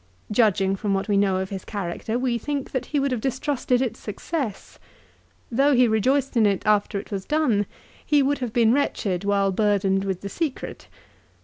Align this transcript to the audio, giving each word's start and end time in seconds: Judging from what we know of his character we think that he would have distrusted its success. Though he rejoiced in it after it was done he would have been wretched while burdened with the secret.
Judging 0.31 0.75
from 0.75 0.95
what 0.95 1.07
we 1.07 1.15
know 1.15 1.35
of 1.37 1.51
his 1.51 1.63
character 1.63 2.17
we 2.17 2.39
think 2.39 2.71
that 2.71 2.87
he 2.87 2.99
would 2.99 3.11
have 3.11 3.21
distrusted 3.21 3.83
its 3.83 3.99
success. 3.99 4.79
Though 5.51 5.75
he 5.75 5.87
rejoiced 5.87 6.35
in 6.35 6.47
it 6.47 6.65
after 6.65 6.99
it 6.99 7.11
was 7.11 7.23
done 7.23 7.67
he 8.03 8.23
would 8.23 8.39
have 8.39 8.51
been 8.51 8.73
wretched 8.73 9.23
while 9.25 9.51
burdened 9.51 10.03
with 10.03 10.21
the 10.21 10.27
secret. 10.29 10.87